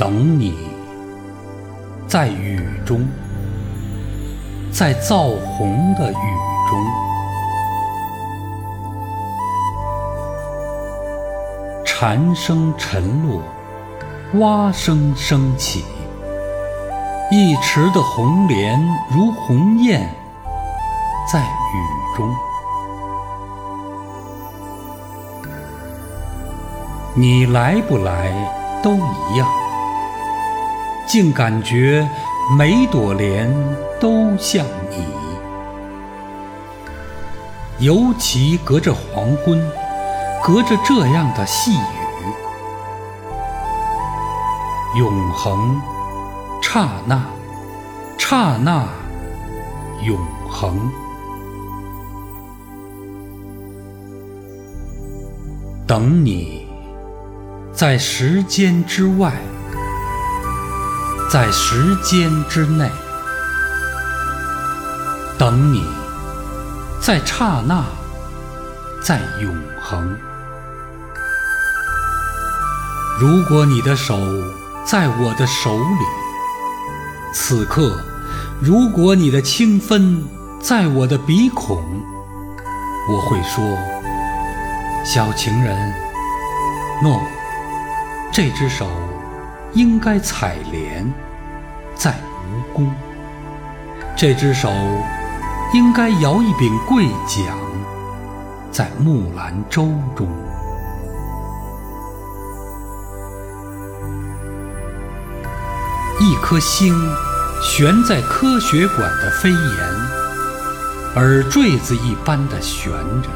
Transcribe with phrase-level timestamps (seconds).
[0.00, 0.54] 等你，
[2.08, 3.06] 在雨中，
[4.72, 6.14] 在燥红的雨
[6.70, 6.86] 中，
[11.84, 13.42] 蝉声沉落，
[14.40, 15.84] 蛙声升起，
[17.30, 18.80] 一池的红莲
[19.10, 20.00] 如鸿雁，
[21.30, 22.34] 在雨中。
[27.14, 28.32] 你来不来
[28.82, 29.46] 都一样，
[31.12, 32.08] 竟感觉
[32.56, 33.52] 每朵莲
[33.98, 35.04] 都像你。
[37.84, 39.60] 尤其隔着黄昏，
[40.40, 41.80] 隔着这样的细雨，
[45.00, 45.80] 永恒，
[46.62, 47.24] 刹那，
[48.16, 48.86] 刹那，
[50.04, 50.16] 永
[50.48, 50.78] 恒。
[55.88, 56.68] 等你。
[57.72, 59.32] 在时间之外，
[61.30, 62.90] 在时间之内，
[65.38, 65.84] 等你，
[67.00, 67.84] 在刹那，
[69.00, 70.18] 在永恒。
[73.20, 74.18] 如果你的手
[74.84, 76.04] 在我的手里，
[77.32, 78.02] 此刻，
[78.60, 80.24] 如果你的清芬
[80.60, 81.80] 在我的鼻孔，
[83.08, 83.78] 我会说：
[85.04, 85.94] 小情人，
[87.04, 87.22] 诺。
[88.32, 88.88] 这只手
[89.72, 91.12] 应该采莲，
[91.94, 92.86] 在吴宫；
[94.16, 94.68] 这只手
[95.72, 97.46] 应该摇一柄桂桨，
[98.72, 100.28] 在木兰舟中。
[106.18, 106.94] 一颗星
[107.62, 109.60] 悬在科学馆的飞檐，
[111.14, 112.90] 耳坠子一般的悬
[113.22, 113.28] 着。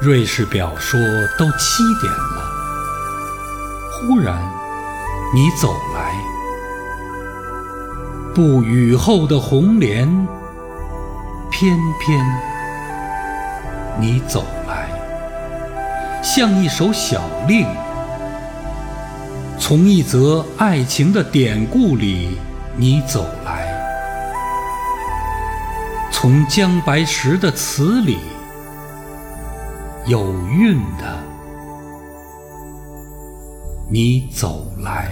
[0.00, 0.98] 瑞士表说
[1.38, 2.39] 都七点了，
[4.00, 4.34] 忽然
[5.34, 6.14] 你走来，
[8.34, 10.08] 不雨后的红莲，
[11.50, 12.18] 翩翩
[13.98, 14.88] 你走来，
[16.22, 17.66] 像一首小令，
[19.58, 22.38] 从一则爱情的典故里
[22.76, 23.70] 你走来，
[26.10, 28.18] 从姜白石的词里。
[30.06, 31.22] 有韵的，
[33.92, 35.10] 你走来。